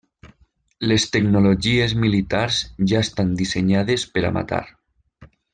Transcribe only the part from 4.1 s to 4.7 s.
per a matar.